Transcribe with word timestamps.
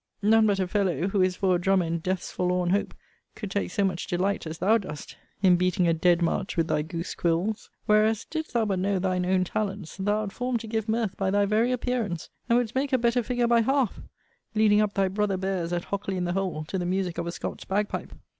None 0.23 0.47
but 0.47 0.59
a 0.59 0.67
fellow, 0.67 1.09
who 1.09 1.21
is 1.21 1.35
for 1.35 1.55
a 1.55 1.61
drummer 1.61 1.85
in 1.85 1.99
death's 1.99 2.31
forlorn 2.31 2.71
hope, 2.71 2.95
could 3.35 3.51
take 3.51 3.69
so 3.69 3.83
much 3.85 4.07
delight, 4.07 4.47
as 4.47 4.57
thou 4.57 4.79
dost, 4.79 5.15
in 5.43 5.57
beating 5.57 5.87
a 5.87 5.93
dead 5.93 6.23
march 6.23 6.57
with 6.57 6.69
thy 6.69 6.81
goose 6.81 7.13
quills. 7.13 7.69
Whereas, 7.85 8.25
didst 8.25 8.53
thou 8.55 8.65
but 8.65 8.79
know 8.79 8.97
thine 8.97 9.27
own 9.27 9.43
talents, 9.43 9.97
thou 9.97 10.21
art 10.21 10.31
formed 10.31 10.59
to 10.61 10.67
give 10.67 10.89
mirth 10.89 11.15
by 11.17 11.29
thy 11.29 11.45
very 11.45 11.71
appearance; 11.71 12.29
and 12.49 12.57
wouldst 12.57 12.73
make 12.73 12.91
a 12.93 12.97
better 12.97 13.21
figure 13.21 13.45
by 13.45 13.61
half, 13.61 14.01
leading 14.55 14.81
up 14.81 14.95
thy 14.95 15.07
brother 15.07 15.37
bears 15.37 15.71
at 15.71 15.83
Hockley 15.83 16.17
in 16.17 16.23
the 16.25 16.33
Hole, 16.33 16.63
to 16.69 16.79
the 16.79 16.85
music 16.87 17.19
of 17.19 17.27
a 17.27 17.31
Scot's 17.31 17.65
bagpipe. 17.65 18.11